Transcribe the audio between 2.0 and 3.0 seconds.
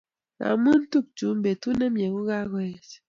kokaech